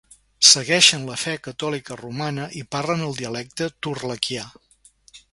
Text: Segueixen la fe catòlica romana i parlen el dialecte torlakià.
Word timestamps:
Segueixen 0.51 1.03
la 1.09 1.17
fe 1.23 1.33
catòlica 1.47 1.97
romana 1.99 2.47
i 2.61 2.63
parlen 2.75 3.03
el 3.09 3.13
dialecte 3.19 3.67
torlakià. 3.89 4.47